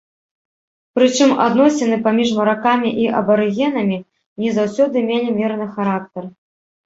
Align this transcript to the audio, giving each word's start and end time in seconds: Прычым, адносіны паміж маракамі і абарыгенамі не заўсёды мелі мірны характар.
Прычым, 0.99 1.33
адносіны 1.47 1.97
паміж 2.07 2.31
маракамі 2.39 2.89
і 3.03 3.05
абарыгенамі 3.19 3.97
не 4.45 4.49
заўсёды 4.57 4.97
мелі 5.11 5.29
мірны 5.41 5.65
характар. 5.77 6.23